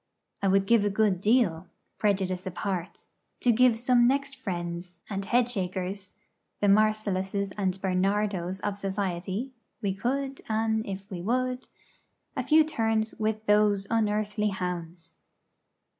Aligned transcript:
I 0.41 0.47
would 0.47 0.65
give 0.65 0.83
a 0.83 0.89
good 0.89 1.21
deal 1.21 1.67
prejudice 1.99 2.47
apart 2.47 3.05
to 3.41 3.51
give 3.51 3.77
some 3.77 4.03
next 4.03 4.35
friends 4.35 4.99
and 5.11 5.23
Head 5.23 5.47
shakers 5.47 6.13
(the 6.59 6.65
Marcelluses 6.65 7.53
and 7.55 7.79
Bernardos 7.79 8.59
of 8.61 8.79
society 8.79 9.51
'We 9.79 9.93
could, 9.93 10.41
an 10.49 10.81
if 10.85 11.11
we 11.11 11.21
would') 11.21 11.67
a 12.35 12.41
few 12.41 12.63
turns 12.63 13.13
with 13.19 13.45
those 13.45 13.85
unearthly 13.91 14.49
hounds. 14.49 15.17